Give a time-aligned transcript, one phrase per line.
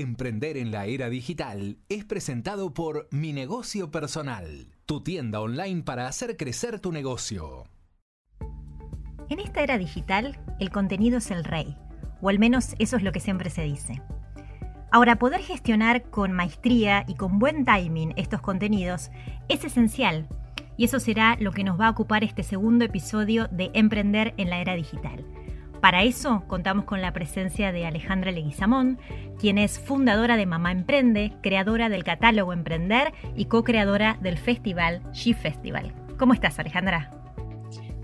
[0.00, 6.06] Emprender en la era digital es presentado por Mi Negocio Personal, tu tienda online para
[6.06, 7.64] hacer crecer tu negocio.
[9.28, 11.76] En esta era digital, el contenido es el rey,
[12.20, 14.00] o al menos eso es lo que siempre se dice.
[14.92, 19.10] Ahora, poder gestionar con maestría y con buen timing estos contenidos
[19.48, 20.28] es esencial,
[20.76, 24.48] y eso será lo que nos va a ocupar este segundo episodio de Emprender en
[24.48, 25.26] la era digital.
[25.80, 28.98] Para eso contamos con la presencia de Alejandra Leguizamón,
[29.38, 35.34] quien es fundadora de Mamá Emprende, creadora del catálogo Emprender y co-creadora del festival She
[35.34, 35.94] Festival.
[36.18, 37.12] ¿Cómo estás, Alejandra?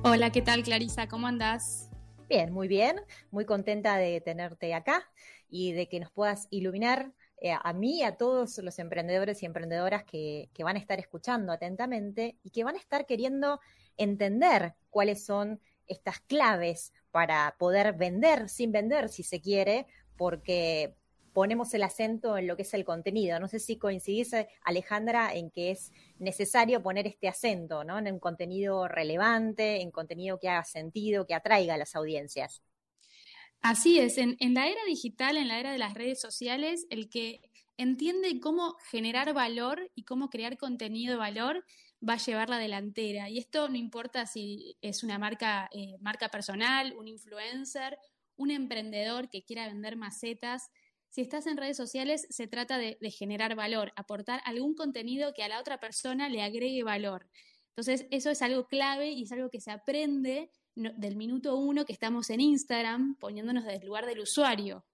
[0.05, 1.09] Hola, ¿qué tal, Clarisa?
[1.09, 1.91] ¿Cómo andás?
[2.29, 3.01] Bien, muy bien.
[3.33, 5.03] Muy contenta de tenerte acá
[5.51, 9.47] y de que nos puedas iluminar eh, a mí y a todos los emprendedores y
[9.47, 13.59] emprendedoras que, que van a estar escuchando atentamente y que van a estar queriendo
[13.97, 19.87] entender cuáles son estas claves para poder vender sin vender, si se quiere,
[20.17, 20.97] porque
[21.33, 23.39] ponemos el acento en lo que es el contenido.
[23.39, 24.33] No sé si coincidís,
[24.65, 28.01] Alejandra, en que es necesario poner este acento, ¿no?
[28.01, 32.65] En un contenido relevante, en contenido que haga sentido, que atraiga a las audiencias.
[33.61, 37.09] Así es, en, en la era digital, en la era de las redes sociales, el
[37.09, 37.43] que
[37.77, 41.65] entiende cómo generar valor y cómo crear contenido de valor
[42.09, 43.29] va a llevar la delantera.
[43.29, 47.99] Y esto no importa si es una marca, eh, marca personal, un influencer,
[48.37, 50.71] un emprendedor que quiera vender macetas.
[51.09, 55.49] Si estás en redes sociales, se trata de, generar valor, aportar algún contenido que a
[55.49, 57.29] la otra persona le agregue valor.
[57.69, 61.93] Entonces, eso es algo clave y es algo que se aprende del minuto uno que
[61.93, 64.85] estamos en Instagram, poniéndonos desde el lugar del usuario.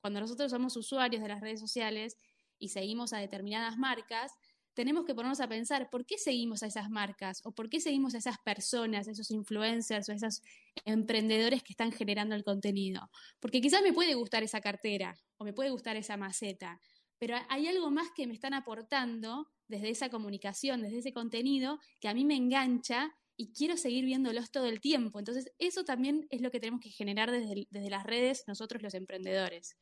[0.00, 2.18] Cuando nosotros somos usuarios de las redes sociales
[2.58, 4.32] y seguimos a determinadas marcas,
[4.74, 8.14] tenemos que ponernos a pensar por qué seguimos a esas marcas o por qué seguimos
[8.14, 10.42] a esas personas, a esos influencers o a esos
[10.84, 13.10] emprendedores que están generando el contenido.
[13.40, 16.80] Porque quizás me puede gustar esa cartera o me puede gustar esa maceta,
[17.18, 22.08] pero hay algo más que me están aportando desde esa comunicación, desde ese contenido, que
[22.08, 25.18] a mí me engancha y quiero seguir viéndolos todo el tiempo.
[25.18, 28.94] Entonces, eso también es lo que tenemos que generar desde, desde las redes nosotros los
[28.94, 29.76] emprendedores.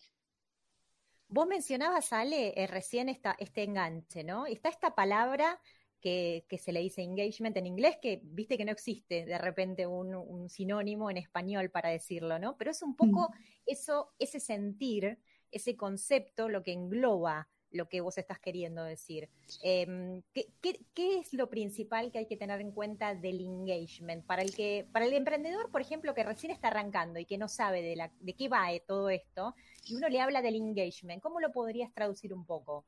[1.33, 4.45] Vos mencionabas, Ale, eh, recién esta, este enganche, ¿no?
[4.45, 5.59] Está esta palabra
[5.99, 10.51] que, se le dice engagement en inglés, que viste que no existe de repente un,
[10.51, 12.59] sinónimo en español para decirlo, ¿no?
[12.59, 13.35] Pero es un poco mm.
[13.65, 15.19] eso, ese sentir,
[15.51, 19.29] ese concepto, lo que engloba lo que vos estás queriendo decir.
[19.63, 24.25] Em, ¿qué, es lo principal que hay que tener en cuenta del engagement?
[24.25, 27.49] Para el, que, para el emprendedor, por ejemplo, que recién está arrancando y que no
[27.49, 29.55] sabe de, la, de qué va eh, todo esto,
[29.87, 32.85] y uno le habla del engagement, ¿cómo lo podrías traducir un poco?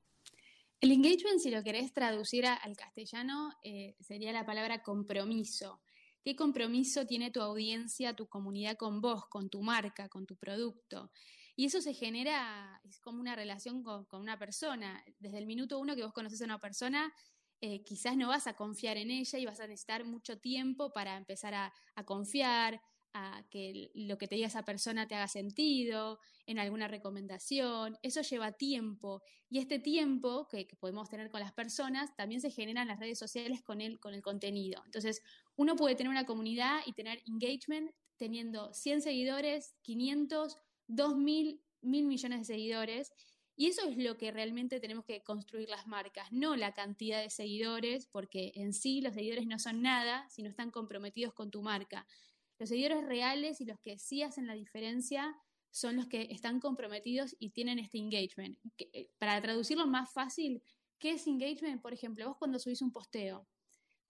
[0.80, 5.80] El engagement, si lo querés traducir al castellano, eh, sería la palabra compromiso.
[6.22, 11.10] ¿Qué compromiso tiene tu audiencia, tu comunidad con vos, con tu marca, con tu producto?
[11.56, 15.04] Y eso se genera, es como una relación con, una persona.
[15.18, 17.12] Desde el minuto uno que vos conoces a una persona,
[17.60, 21.16] eh, quizás no vas a confiar en ella y vas a necesitar mucho tiempo para
[21.16, 21.72] empezar a,
[22.04, 22.80] confiar,
[23.12, 27.96] a que lo que te diga esa persona te haga sentido, en alguna recomendación.
[28.02, 29.22] Eso lleva tiempo.
[29.48, 33.18] Y este tiempo que, podemos tener con las personas también se genera en las redes
[33.18, 34.82] sociales con el, con el contenido.
[34.86, 35.22] Entonces,
[35.54, 42.06] uno puede tener una comunidad y tener engagement teniendo 100 seguidores, 500, dos mil, mil
[42.06, 43.12] millones de seguidores.
[43.56, 47.30] Y eso es lo que realmente tenemos que construir las marcas, no la cantidad de
[47.30, 51.62] seguidores, porque en sí los seguidores no son nada si no están comprometidos con tu
[51.62, 52.06] marca.
[52.58, 55.36] Los seguidores reales y los que sí hacen la diferencia
[55.70, 58.58] son los que están comprometidos y tienen este engagement.
[58.78, 60.62] Eh, para traducirlo más fácil,
[60.98, 61.82] ¿qué es engagement?
[61.82, 63.46] Por ejemplo, vos cuando subís un posteo,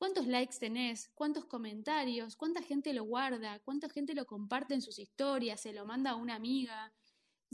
[0.04, 1.08] ¿cuántos likes tenés?
[1.14, 2.36] ¿Cuántos comentarios?
[2.36, 3.58] ¿Cuánta gente lo guarda?
[3.60, 5.62] ¿Cuánta gente lo comparte en sus historias?
[5.62, 6.92] ¿Se lo manda a una amiga?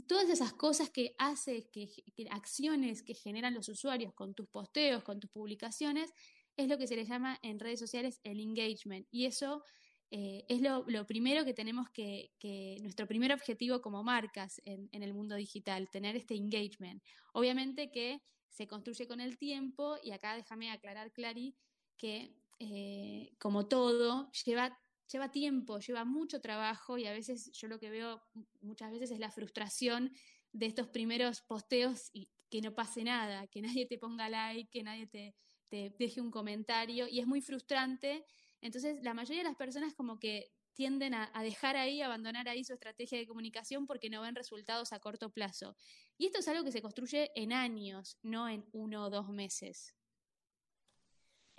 [0.05, 1.87] Todas esas cosas que hace, que,
[2.29, 6.11] acciones que generan los usuarios con tus posteos, con tus publicaciones,
[6.57, 9.07] es lo que se le llama en redes sociales el engagement.
[9.11, 9.63] Y eso
[10.09, 12.33] eh, es lo, primero que tenemos que,
[12.81, 17.01] nuestro primer objetivo como marcas en, el mundo digital, tener este engagement.
[17.31, 21.55] Obviamente que se construye con el tiempo y acá déjame aclarar, Clary,
[21.95, 24.79] que eh, como todo, lleva,
[25.11, 28.21] lleva tiempo, lleva mucho trabajo y a veces yo lo que veo
[28.61, 30.13] muchas veces es la frustración
[30.53, 34.83] de estos primeros posteos y que no pase nada, que nadie te ponga like, que
[34.83, 35.35] nadie te,
[35.69, 38.25] te deje un comentario y es muy frustrante
[38.61, 42.73] entonces, la mayoría de las personas como que tienden a, dejar ahí, abandonar ahí su
[42.73, 45.75] estrategia de comunicación porque no ven resultados a corto plazo.
[46.17, 49.95] Y esto es algo que se construye en años, no en uno o dos meses.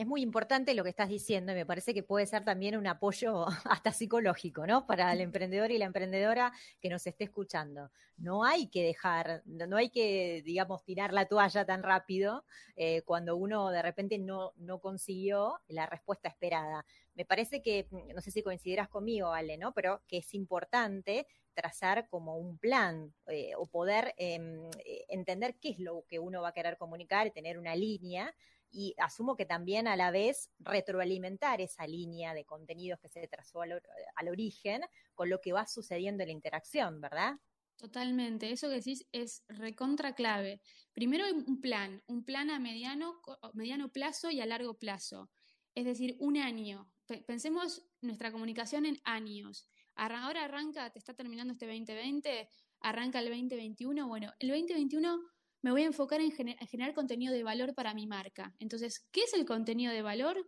[0.02, 2.86] Es muy importante lo que estás diciendo y me parece que puede ser también un
[2.86, 4.86] apoyo hasta psicológico, ¿no?
[4.86, 7.90] Para el emprendedor y la emprendedora que nos esté escuchando.
[8.16, 12.44] No hay que dejar, no hay que, digamos, tirar la toalla tan rápido
[12.76, 16.84] eh, cuando uno de repente no, no consiguió la respuesta esperada.
[17.14, 19.72] Me parece que, no sé si coincidirás conmigo, Ale, ¿no?
[19.72, 25.70] Pero que es importante trazar como un plan eh, o poder em, eh, entender qué
[25.70, 28.34] es lo que uno va a querer comunicar y tener una línea
[28.72, 33.60] y asumo que también a la vez retroalimentar esa línea de contenidos que se trazó
[33.60, 33.82] al,
[34.28, 34.80] origen
[35.14, 37.34] con lo que va sucediendo en la interacción, ¿verdad?
[37.76, 40.60] Totalmente, eso que decís es recontra clave.
[40.92, 43.20] Primero un plan, un plan a mediano,
[43.52, 45.30] mediano plazo y a largo plazo,
[45.74, 46.90] es decir, un año.
[47.26, 49.68] Pensemos nuestra comunicación en años.
[49.96, 52.48] Ahora arranca, te está terminando este 2020,
[52.80, 54.08] arranca el 2021.
[54.08, 55.20] Bueno, el 2021
[55.62, 58.54] me voy a enfocar en, generar contenido de valor para mi marca.
[58.58, 60.46] Entonces, ¿qué es el contenido de valor?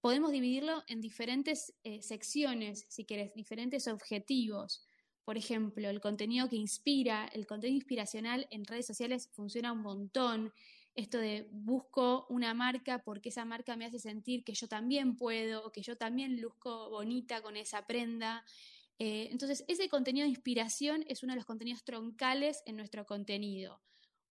[0.00, 4.86] Podemos dividirlo en diferentes eh, secciones, si quieres, diferentes objetivos.
[5.24, 10.52] Por ejemplo, el contenido que inspira, el contenido inspiracional en redes sociales funciona un montón.
[10.94, 15.72] Esto de busco una marca porque esa marca me hace sentir que yo también puedo,
[15.72, 18.44] que yo también luzco bonita con esa prenda.
[18.98, 23.80] Eh, entonces, ese contenido de inspiración es uno de los contenidos troncales en nuestro contenido.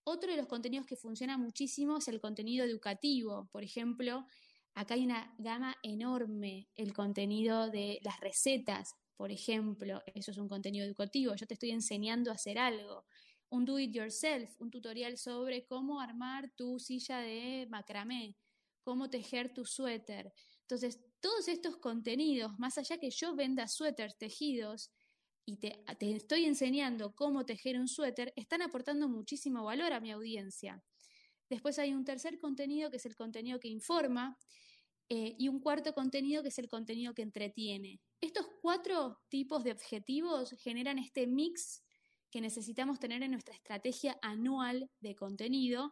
[0.05, 3.47] Otro de los contenidos que funciona muchísimo es el contenido educativo.
[3.51, 4.25] Por ejemplo,
[4.73, 10.50] acá hay una gama enorme, el contenido de las recetas, por ejemplo, eso es un
[10.50, 13.05] contenido educativo, yo te estoy enseñando a hacer algo.
[13.50, 18.35] Un do it yourself, un tutorial sobre cómo armar tu silla de macramé,
[18.81, 20.33] cómo tejer tu suéter.
[20.61, 24.91] Entonces, todos estos contenidos, más allá que yo venda suéteres tejidos,
[25.45, 30.81] y te, estoy enseñando cómo tejer un suéter, están aportando muchísimo valor a mi audiencia.
[31.49, 34.37] Después hay un tercer contenido que es el contenido que informa
[35.09, 37.99] eh, y un cuarto contenido que es el contenido que entretiene.
[38.21, 41.83] Estos cuatro tipos de objetivos generan este mix
[42.31, 45.91] que necesitamos tener en nuestra estrategia anual de contenido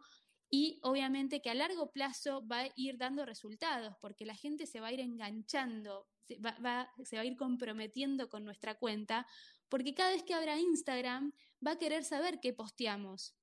[0.50, 4.80] y obviamente que a largo plazo va a ir dando resultados porque la gente se
[4.80, 9.26] va a ir enganchando se va, a ir comprometiendo con nuestra cuenta,
[9.68, 11.32] porque cada vez que abra Instagram
[11.66, 13.34] va a querer saber qué posteamos,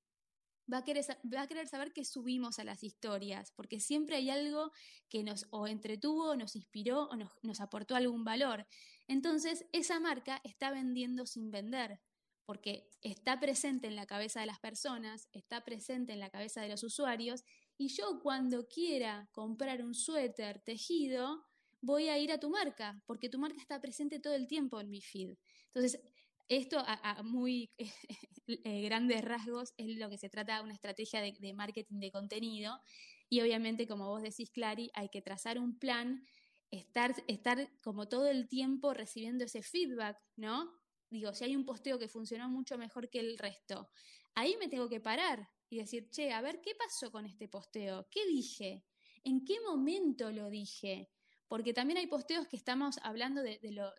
[0.72, 4.72] va a, querer, saber qué subimos a las historias, porque siempre hay algo
[5.08, 8.66] que nos o entretuvo, nos inspiró o nos aportó algún valor.
[9.08, 12.00] Entonces, esa marca está vendiendo sin vender,
[12.44, 16.68] porque está presente en la cabeza de las personas, está presente en la cabeza de
[16.68, 17.44] los usuarios,
[17.76, 21.49] y yo cuando quiera comprar un suéter tejido,
[21.80, 24.90] voy a ir a tu marca, porque tu marca está presente todo el tiempo en
[24.90, 25.34] mi feed.
[25.66, 26.00] Entonces,
[26.48, 27.70] esto a, muy
[28.48, 32.80] eh, grandes rasgos es lo que se trata de una estrategia de, marketing de contenido
[33.28, 36.26] y obviamente, como vos decís, Clary, hay que trazar un plan,
[36.72, 40.72] estar, estar como todo el tiempo recibiendo ese feedback, ¿no?
[41.08, 43.90] Digo, si hay un posteo que funcionó mucho mejor que el resto,
[44.34, 48.08] ahí me tengo que parar y decir, che, a ver, ¿qué pasó con este posteo?
[48.10, 48.84] ¿Qué dije?
[49.22, 51.08] ¿En qué momento lo dije?
[51.50, 53.92] Porque también hay posteos que estamos hablando de, lo,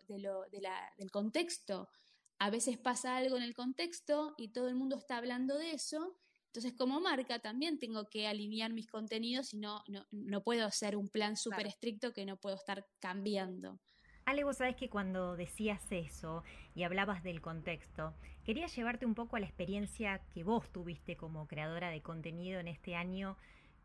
[0.48, 1.90] del contexto.
[2.38, 6.16] A veces pasa algo en el contexto y todo el mundo está hablando de eso.
[6.46, 11.10] Entonces, como marca, también tengo que alinear mis contenidos y no, no, puedo hacer un
[11.10, 13.78] plan súper estricto que no puedo estar cambiando.
[14.24, 16.44] Ale, vos sabés que cuando decías eso
[16.74, 18.14] y hablabas del contexto,
[18.44, 22.68] quería llevarte un poco a la experiencia que vos tuviste como creadora de contenido en
[22.68, 23.36] este año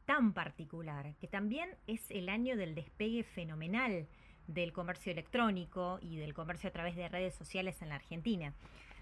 [0.08, 4.08] tan particular, que también es el año del despegue fenomenal
[4.48, 8.54] del comercio electrónico y del comercio a través de redes sociales en la Argentina.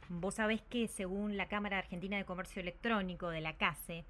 [0.10, 4.04] Vos sabés que según la Cámara Argentina de Comercio Electrónico de la CASE,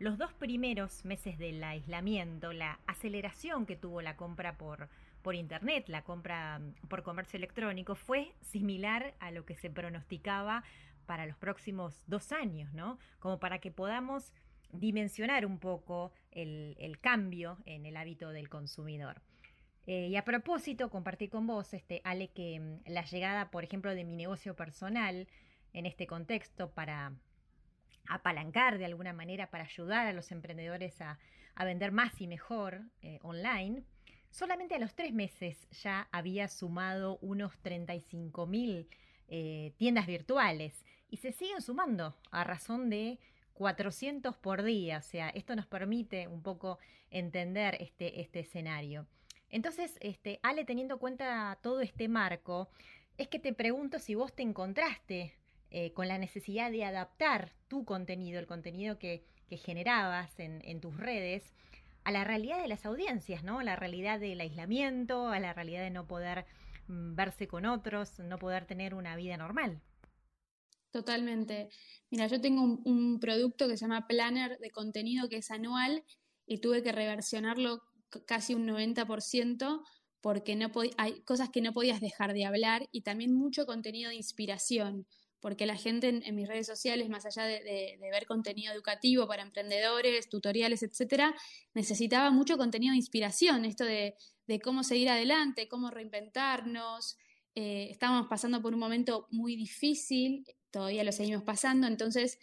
[0.00, 4.88] los dos primeros meses del aislamiento, la aceleración que tuvo la compra por,
[5.22, 10.64] por Internet, la compra por comercio electrónico, fue similar a lo que se pronosticaba
[11.06, 12.98] para los próximos dos años, ¿no?
[13.20, 14.32] Como para que podamos
[14.72, 19.22] dimensionar un poco el, cambio en el hábito del consumidor.
[19.86, 23.94] Eh, y a propósito, compartir con vos, este, Ale, que mm, la llegada, por ejemplo,
[23.94, 25.28] de mi negocio personal
[25.72, 27.12] en este contexto para
[28.08, 31.18] apalancar de alguna manera, para ayudar a los emprendedores a,
[31.64, 33.84] vender más y mejor eh, online,
[34.30, 38.88] solamente a los tres meses ya había sumado unos 35 mil
[39.28, 43.20] eh, tiendas virtuales y se siguen sumando a razón de
[43.54, 46.78] 400 por día, o sea, esto nos permite un poco
[47.10, 49.06] entender este, este escenario.
[49.50, 52.70] Entonces, este, Ale, teniendo en cuenta todo este marco,
[53.18, 55.34] es que te pregunto si vos te encontraste
[55.70, 61.52] eh, con la necesidad de adaptar tu contenido, el contenido que, generabas en, tus redes,
[62.04, 63.58] a la realidad de las audiencias, ¿no?
[63.58, 66.46] A la realidad del aislamiento, a la realidad de no poder
[66.88, 69.82] mm, verse con otros, no poder tener una vida normal.
[70.92, 71.70] Totalmente.
[72.10, 76.04] Mira, yo tengo un, producto que se llama Planner de contenido que es anual
[76.46, 77.82] y tuve que reversionarlo
[78.26, 79.82] casi un 90%
[80.20, 84.16] porque no hay cosas que no podías dejar de hablar y también mucho contenido de
[84.16, 85.06] inspiración
[85.40, 90.28] porque la gente en, mis redes sociales, más allá de, ver contenido educativo para emprendedores,
[90.28, 91.34] tutoriales, etcétera,
[91.74, 94.14] necesitaba mucho contenido de inspiración, esto de,
[94.62, 97.16] cómo seguir adelante, cómo reinventarnos.
[97.56, 102.38] Eh, estábamos pasando por un momento muy difícil, todavía lo seguimos pasando, entonces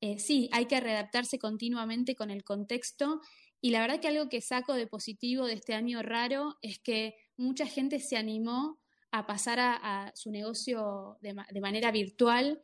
[0.00, 3.20] eh, sí, hay que readaptarse continuamente con el contexto.
[3.60, 7.16] Y la verdad que algo que saco de positivo de este año raro es que
[7.36, 8.78] mucha gente se animó
[9.10, 12.60] a pasar a, su negocio de, manera virtual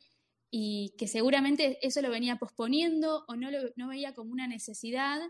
[0.50, 5.21] y que seguramente eso lo venía posponiendo o no lo no veía como una necesidad.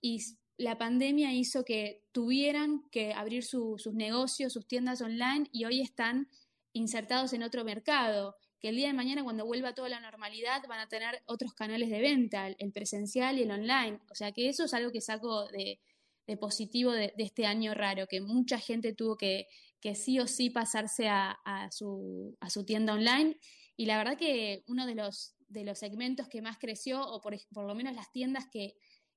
[0.00, 0.20] Y
[0.56, 6.28] la pandemia hizo que tuvieran que abrir sus negocios, sus tiendas online y hoy están
[6.72, 10.80] insertados en otro mercado, que el día de mañana cuando vuelva toda la normalidad van
[10.80, 14.00] a tener otros canales de venta, el presencial y el online.
[14.10, 15.78] O sea que eso es algo que saco de,
[16.38, 19.46] positivo de, este año raro, que mucha gente tuvo que,
[19.80, 21.38] que sí o sí pasarse a,
[21.70, 23.38] su, a, su, tienda online.
[23.76, 27.36] Y la verdad que uno de los, de los segmentos que más creció, o por,
[27.52, 28.76] por lo menos las tiendas que,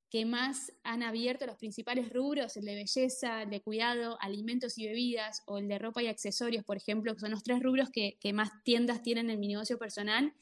[0.09, 4.87] que más han abierto los principales rubros, el de belleza, el de cuidado, alimentos y
[4.87, 8.17] bebidas, o el de ropa y accesorios, por ejemplo, que son los tres rubros que,
[8.33, 10.33] más tiendas tienen en mi negocio personal,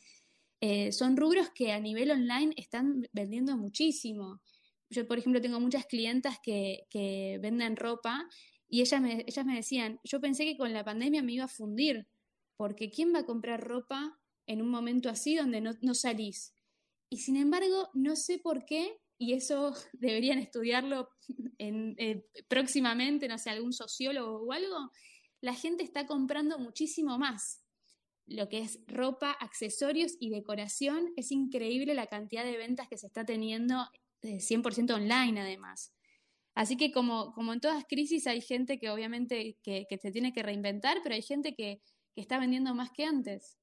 [0.61, 4.41] eh, son rubros que a nivel online están vendiendo muchísimo.
[4.89, 8.27] Yo, por ejemplo, tengo muchas clientas que, que venden ropa
[8.69, 11.49] y ellas me, ellas me decían, yo pensé que con la pandemia me iba a
[11.49, 12.07] fundir,
[12.57, 16.53] porque ¿quién va a comprar ropa en un momento así donde no, salís?
[17.09, 21.09] Y sin embargo, no sé por qué, y eso deberían estudiarlo
[21.59, 24.91] eh, próximamente, no sé, algún sociólogo o algo,
[25.41, 27.63] la gente está comprando muchísimo más.
[28.25, 33.07] Lo que es ropa, accesorios y decoración, es increíble la cantidad de ventas que se
[33.07, 33.87] está teniendo
[34.21, 35.93] 100% online además.
[36.55, 40.41] Así que como, como en todas crisis hay gente que obviamente que, se tiene que
[40.41, 41.81] reinventar, pero hay gente que,
[42.15, 43.59] está vendiendo más que antes.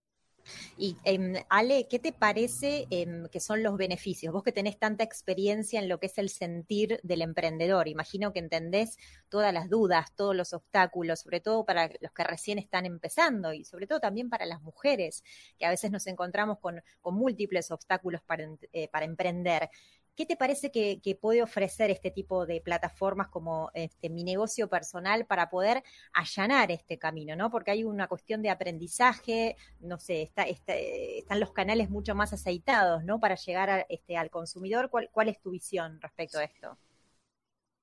[0.76, 4.32] Y em, Ale, ¿qué te parece em, que son los beneficios?
[4.32, 8.38] Vos que tenés tanta experiencia en lo que es el sentir del emprendedor, imagino que
[8.38, 8.96] entendés
[9.28, 13.64] todas las dudas, todos los obstáculos, sobre todo para los que recién están empezando y
[13.64, 15.22] sobre todo también para las mujeres,
[15.58, 19.70] que a veces nos encontramos con, múltiples obstáculos para, eh, para emprender.
[20.16, 25.26] ¿Qué te parece que, puede ofrecer este tipo de plataformas como este, mi negocio personal
[25.26, 27.34] para poder allanar este camino?
[27.36, 27.50] ¿no?
[27.50, 33.04] Porque hay una cuestión de aprendizaje, no sé, está, están los canales mucho más aceitados
[33.04, 33.18] ¿no?
[33.18, 34.90] para llegar este, al consumidor.
[34.90, 36.78] ¿Cuál, ¿Cuál, es tu visión respecto a esto?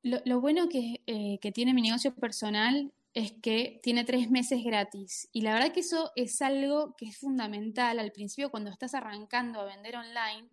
[0.03, 5.27] Lo, bueno eh, que tiene mi negocio personal es que tiene tres meses gratis.
[5.31, 9.59] Y la verdad que eso es algo que es fundamental al principio cuando estás arrancando
[9.59, 10.49] a vender online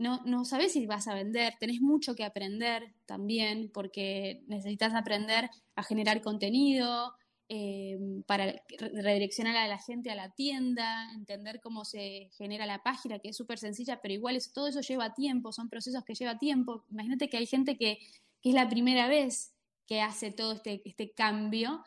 [0.00, 5.50] no, no sabes si vas a vender, tenés mucho que aprender también, porque necesitas aprender
[5.76, 7.14] a generar contenido,
[7.50, 13.18] eh, para redireccionar a la gente a la tienda, entender cómo se genera la página,
[13.18, 16.84] que es súper sencilla, pero igual todo eso lleva tiempo, son procesos que lleva tiempo.
[16.90, 17.98] Imagínate que hay gente que,
[18.42, 19.52] es la primera vez
[19.86, 21.82] que hace todo este, este cambio.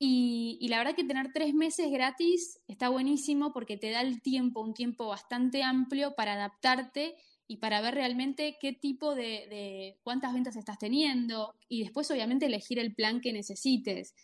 [0.00, 4.20] Y, y, la verdad que tener tres meses gratis está buenísimo porque te da el
[4.20, 7.14] tiempo, un tiempo bastante amplio para adaptarte
[7.48, 12.78] y para ver realmente qué tipo de, cuántas ventas estás teniendo y después obviamente elegir
[12.78, 14.14] el plan que necesites.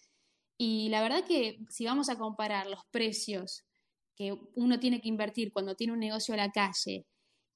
[0.58, 3.64] Y la verdad que si vamos a comparar los precios
[4.16, 7.06] que uno tiene que invertir cuando tiene un negocio a la calle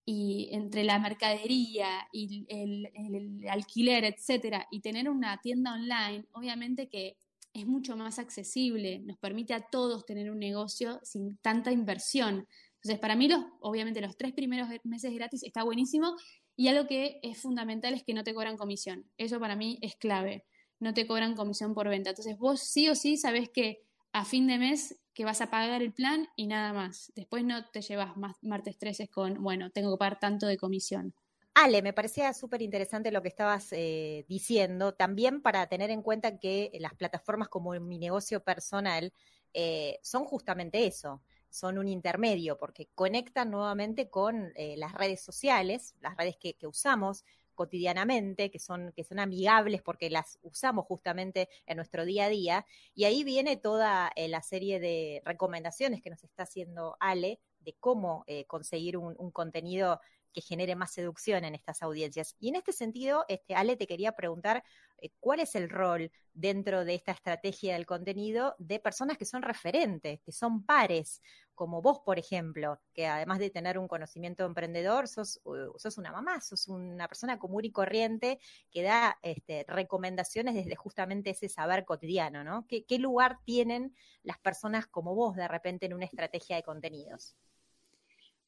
[0.05, 6.89] y entre la mercadería y el, el alquiler, etcétera, y tener una tienda online, obviamente
[6.89, 7.17] que
[7.61, 12.47] es mucho más accesible, nos permite a todos tener un negocio sin tanta inversión.
[12.87, 16.15] Entonces, para mí, los, obviamente, los tres primeros meses gratis está buenísimo
[16.55, 19.11] y algo que es fundamental es que no te cobran comisión.
[19.19, 20.45] Eso para mí es clave.
[20.79, 22.11] No te cobran comisión por venta.
[22.11, 25.83] Entonces, vos sí o sí sabés que a fin de mes que vas a pagar
[25.83, 27.13] el plan y nada más.
[27.17, 31.13] Después no te llevas más martes 13 con, bueno, tengo que pagar tanto de comisión.
[31.55, 36.39] Ale, me parecía súper interesante lo que estabas eh, diciendo, también para tener en cuenta
[36.39, 39.13] que las plataformas como mi negocio personal
[39.55, 45.95] eh, son justamente eso, son un intermedio porque conectan nuevamente con eh, las redes sociales,
[46.01, 47.25] las redes que, usamos
[47.55, 52.67] cotidianamente, que son, que son amigables porque las usamos justamente en nuestro día a día.
[52.95, 57.75] Y ahí viene toda eh, la serie de recomendaciones que nos está haciendo Ale de
[57.81, 60.01] cómo eh, conseguir un, contenido
[60.37, 62.37] que genere más seducción en estas audiencias.
[62.39, 64.63] Y en este sentido, este, Ale, te quería preguntar
[64.99, 69.41] eh, cuál es el rol dentro de esta estrategia del contenido de personas que son
[69.41, 71.23] referentes, que son pares,
[71.55, 75.41] como vos, por ejemplo, que además de tener un conocimiento emprendedor, sos,
[75.79, 78.39] sos una mamá, sos una persona común y corriente
[78.71, 82.67] que da este, recomendaciones desde justamente ese saber cotidiano, ¿no?
[82.69, 87.39] ¿Qué, ¿Qué lugar tienen las personas como vos de repente en una estrategia de contenidos?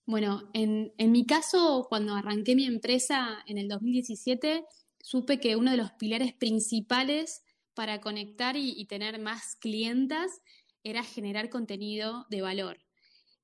[0.08, 4.64] Bueno, en, mi caso, cuando arranqué mi empresa en el 2017,
[5.02, 7.42] supe que uno de los pilares principales
[7.74, 10.40] para conectar y, tener más clientas
[10.82, 12.78] era generar contenido de valor.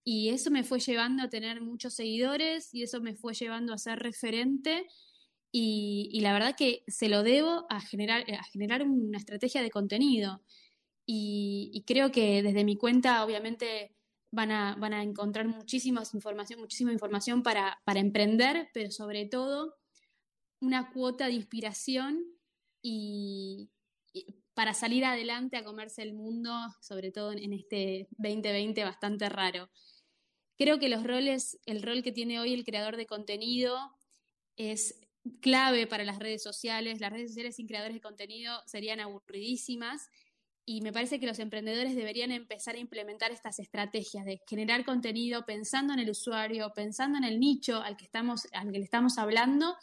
[0.05, 3.79] Y eso me fue llevando a tener muchos seguidores y eso me fue llevando a
[3.79, 4.87] ser referente.
[5.53, 10.43] Y, la verdad que se lo debo a generar, a generar una estrategia de contenido.
[11.07, 13.95] y creo que desde mi cuenta, obviamente,
[14.35, 19.77] van a, van a encontrar muchísima información, muchísima información para, para emprender, pero sobre todo
[20.61, 22.25] una cuota de inspiración
[22.83, 23.71] y,
[24.55, 29.69] para salir adelante a comerse el mundo, sobre todo en, este 2020 bastante raro.
[30.57, 33.77] Creo que los roles, el rol que tiene hoy el creador de contenido
[34.57, 35.01] es
[35.41, 37.01] clave para las redes sociales.
[37.01, 40.09] Las redes sociales sin creadores de contenido serían aburridísimas
[40.67, 45.45] y me parece que los emprendedores deberían empezar a implementar estas estrategias de generar contenido
[45.45, 49.19] pensando en el usuario, pensando en el nicho al que, estamos, al que le estamos
[49.19, 49.77] hablando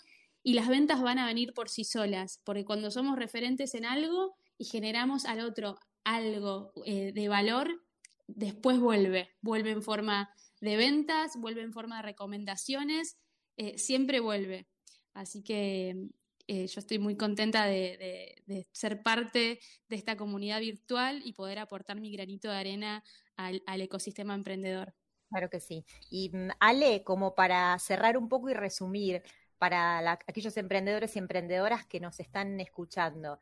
[0.43, 4.35] y las ventas van a venir por sí solas, porque cuando somos referentes en algo
[4.57, 7.83] y generamos al otro algo eh, de valor,
[8.27, 13.17] después vuelve, vuelve en forma de ventas, vuelve en forma de recomendaciones,
[13.57, 14.67] eh, siempre vuelve.
[15.13, 16.07] Así que
[16.48, 22.00] eh, yo estoy muy contenta de, ser parte de esta comunidad virtual y poder aportar
[22.00, 23.03] mi granito de arena
[23.36, 24.93] al, ecosistema emprendedor.
[25.29, 25.86] Claro que sí.
[26.10, 29.24] Y mm, Ale, como para cerrar un poco y resumir,
[29.57, 33.39] para aquellos emprendedores y emprendedoras que nos están escuchando,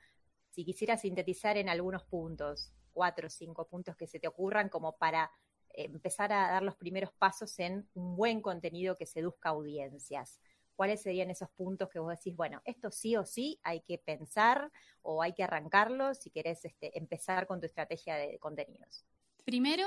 [0.49, 4.97] si quisiera sintetizar en algunos puntos, cuatro o cinco puntos que se te ocurran como
[4.97, 5.31] para
[5.69, 10.39] empezar a dar los primeros pasos en un buen contenido que seduzca audiencias.
[10.79, 14.71] ¿Cuáles serían esos puntos que vos decís, bueno, esto sí o sí hay que pensar
[15.01, 19.03] o hay que arrancarlo si querés este, empezar con tu estrategia de contenidos?
[19.43, 19.85] Primero,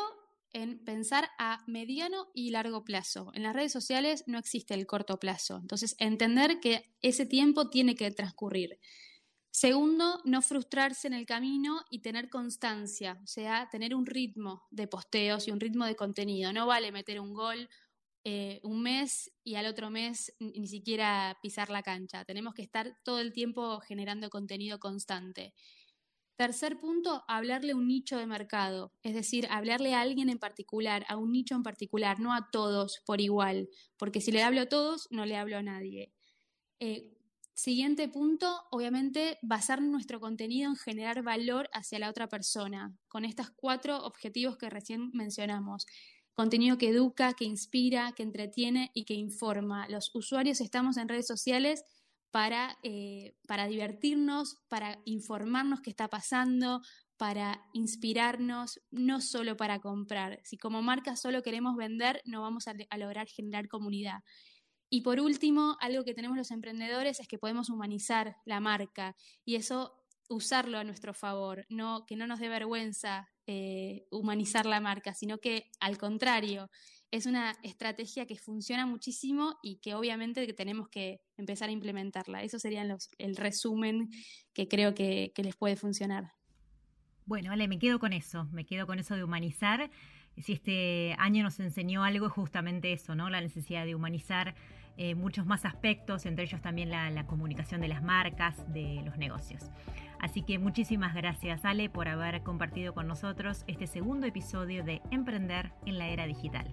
[0.52, 3.30] en pensar a mediano y largo plazo.
[3.32, 7.94] En las redes sociales no existe el corto plazo, entonces entender que ese tiempo tiene
[7.94, 8.78] que transcurrir.
[9.50, 14.88] Segundo, no frustrarse en el camino y tener constancia, o sea, tener un ritmo de
[14.88, 16.52] posteos y un ritmo de contenido.
[16.52, 17.70] No vale meter un gol
[18.24, 22.24] eh, un mes y al otro mes ni siquiera pisar la cancha.
[22.24, 25.54] Tenemos que estar todo el tiempo generando contenido constante.
[26.36, 31.16] Tercer punto, hablarle un nicho de mercado, es decir, hablarle a alguien en particular, a
[31.16, 35.08] un nicho en particular, no a todos por igual, porque si le hablo a todos,
[35.10, 36.12] no le hablo a nadie.
[36.80, 37.16] Eh,
[37.54, 43.50] siguiente punto, obviamente, basar nuestro contenido en generar valor hacia la otra persona, con estos
[43.50, 45.86] cuatro objetivos que recién mencionamos
[46.34, 49.88] contenido que educa, que inspira, que entretiene y que informa.
[49.88, 51.84] Los usuarios estamos en redes sociales
[52.30, 56.80] para, eh, para divertirnos, para informarnos qué está pasando,
[57.18, 60.40] para inspirarnos, no solo para comprar.
[60.42, 64.20] Si como marca solo queremos vender, no vamos a, a lograr generar comunidad.
[64.88, 69.14] Y por último, algo que tenemos los emprendedores es que podemos humanizar la marca
[69.44, 74.80] y eso usarlo a nuestro favor, no, que no nos dé vergüenza eh, humanizar la
[74.80, 76.70] marca, sino que al contrario,
[77.12, 82.42] es una estrategia que funciona muchísimo y que obviamente tenemos que empezar a implementarla.
[82.42, 82.86] Eso sería
[83.18, 84.08] el resumen
[84.54, 86.32] que creo que, les puede funcionar.
[87.26, 89.90] Bueno, Ale, me quedo con eso, me quedo con eso de humanizar.
[90.38, 93.28] Si este año nos enseñó algo es justamente eso, ¿no?
[93.28, 94.54] La necesidad de humanizar
[94.96, 99.70] eh, muchos más aspectos, entre ellos también la comunicación de las marcas, de los negocios.
[100.22, 105.72] Así que muchísimas gracias Ale por haber compartido con nosotros este segundo episodio de Emprender
[105.84, 106.72] en la Era Digital.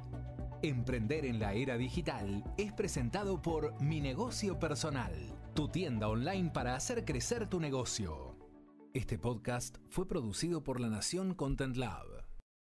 [0.62, 5.14] Emprender en la Era Digital es presentado por Mi Negocio Personal,
[5.56, 8.38] tu tienda online para hacer crecer tu negocio.
[8.94, 12.19] Este podcast fue producido por La Nación Content Lab.